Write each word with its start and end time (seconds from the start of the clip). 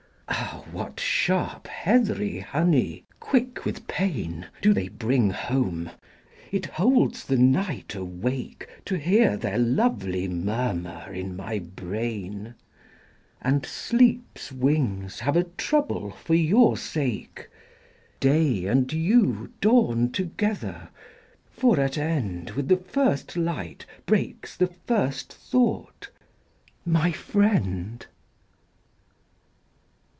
Ah, 0.33 0.63
what 0.71 0.97
sharp 0.99 1.67
heathery 1.67 2.39
honey, 2.39 3.03
quick 3.19 3.65
with 3.65 3.85
pain, 3.87 4.47
Do 4.61 4.73
they 4.73 4.87
bring 4.87 5.29
home! 5.29 5.89
It 6.51 6.65
holds 6.65 7.25
the 7.25 7.37
night 7.37 7.89
awakeTo 7.89 8.97
hear 8.97 9.35
their 9.35 9.57
lovely 9.57 10.29
murmur 10.29 11.11
in 11.11 11.35
my 11.35 11.59
brain, 11.59 12.55
And 13.41 13.65
sleep's 13.65 14.51
wings 14.51 15.19
have 15.19 15.35
a 15.35 15.43
trouble 15.43 16.11
for 16.11 16.35
your 16.35 16.77
sake. 16.77 17.49
Day 18.21 18.65
and 18.65 18.91
you 18.91 19.51
dawn 19.59 20.11
together; 20.11 20.89
for, 21.49 21.77
at 21.79 21.97
end, 21.97 22.51
With 22.51 22.69
the 22.69 22.77
first 22.77 23.35
light 23.35 23.85
breaks 24.05 24.55
the 24.55 24.67
first 24.67 25.33
thought—my 25.33 27.11
Friend. 27.11 28.05